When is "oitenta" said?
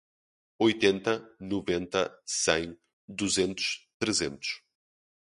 0.57-1.31